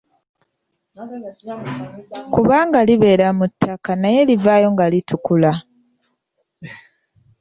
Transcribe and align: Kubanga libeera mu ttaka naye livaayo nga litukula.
Kubanga 2.33 2.77
libeera 2.87 3.27
mu 3.37 3.45
ttaka 3.51 3.91
naye 4.01 4.19
livaayo 4.29 4.67
nga 4.73 4.85
litukula. 4.93 5.51